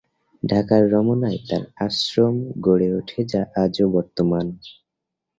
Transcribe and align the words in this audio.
ঢাকার 0.43 0.83
রমনায় 0.93 1.39
তাঁর 1.47 1.63
আশ্রম 1.85 2.35
গড়ে 2.59 2.87
ওঠে 2.97 3.19
যা 3.23 3.41
আজও 3.63 3.85
বর্তমান। 3.89 4.45